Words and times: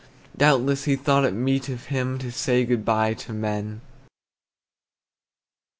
Doubtless, 0.35 0.85
he 0.85 0.95
thought 0.95 1.25
it 1.25 1.31
meet 1.31 1.69
of 1.69 1.85
him 1.93 2.17
To 2.17 2.31
say 2.31 2.65
good 2.65 2.83
by 2.83 3.13
to 3.13 3.33
men. 3.33 3.81